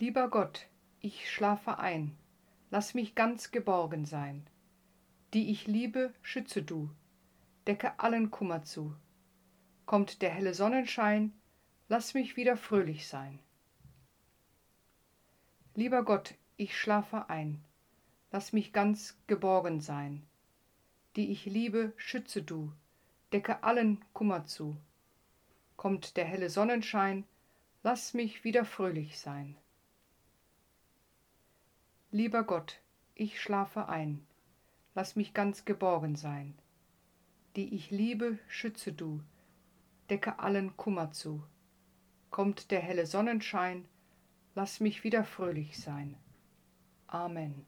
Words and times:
Lieber 0.00 0.28
Gott, 0.28 0.68
ich 1.00 1.28
schlafe 1.28 1.80
ein, 1.80 2.16
lass 2.70 2.94
mich 2.94 3.16
ganz 3.16 3.50
geborgen 3.50 4.06
sein. 4.06 4.46
Die 5.34 5.50
ich 5.50 5.66
liebe, 5.66 6.14
schütze 6.22 6.62
du, 6.62 6.88
decke 7.66 7.98
allen 7.98 8.30
Kummer 8.30 8.62
zu. 8.62 8.94
Kommt 9.86 10.22
der 10.22 10.30
helle 10.30 10.54
Sonnenschein, 10.54 11.32
lass 11.88 12.14
mich 12.14 12.36
wieder 12.36 12.56
fröhlich 12.56 13.08
sein. 13.08 13.40
Lieber 15.74 16.04
Gott, 16.04 16.34
ich 16.56 16.78
schlafe 16.78 17.28
ein, 17.28 17.60
lass 18.30 18.52
mich 18.52 18.72
ganz 18.72 19.18
geborgen 19.26 19.80
sein. 19.80 20.24
Die 21.16 21.32
ich 21.32 21.44
liebe, 21.44 21.92
schütze 21.96 22.44
du, 22.44 22.72
decke 23.32 23.64
allen 23.64 23.98
Kummer 24.12 24.46
zu. 24.46 24.76
Kommt 25.76 26.16
der 26.16 26.24
helle 26.24 26.50
Sonnenschein, 26.50 27.24
lass 27.82 28.14
mich 28.14 28.44
wieder 28.44 28.64
fröhlich 28.64 29.18
sein. 29.18 29.56
Lieber 32.10 32.42
Gott, 32.42 32.80
ich 33.14 33.38
schlafe 33.38 33.90
ein, 33.90 34.26
lass 34.94 35.14
mich 35.14 35.34
ganz 35.34 35.66
geborgen 35.66 36.16
sein. 36.16 36.54
Die 37.54 37.74
ich 37.74 37.90
liebe, 37.90 38.38
schütze 38.48 38.94
du, 38.94 39.20
decke 40.08 40.38
allen 40.38 40.74
Kummer 40.78 41.12
zu. 41.12 41.44
Kommt 42.30 42.70
der 42.70 42.80
helle 42.80 43.04
Sonnenschein, 43.04 43.84
lass 44.54 44.80
mich 44.80 45.04
wieder 45.04 45.22
fröhlich 45.22 45.78
sein. 45.78 46.16
Amen. 47.08 47.66